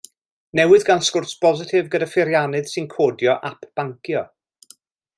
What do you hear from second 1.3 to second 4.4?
bositif gyda pheiriannydd sy'n codio ap bancio.